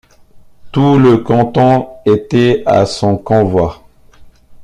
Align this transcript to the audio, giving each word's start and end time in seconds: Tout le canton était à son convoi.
Tout 0.71 0.97
le 0.97 1.17
canton 1.19 1.89
était 2.07 2.63
à 2.65 2.87
son 2.87 3.17
convoi. 3.19 3.83